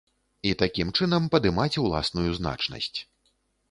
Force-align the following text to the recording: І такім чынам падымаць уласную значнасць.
І 0.51 0.53
такім 0.61 0.87
чынам 0.97 1.29
падымаць 1.37 1.69
уласную 1.85 2.29
значнасць. 2.43 2.95